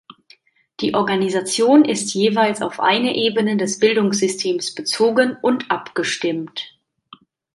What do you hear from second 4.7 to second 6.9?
bezogen und abgestimmt.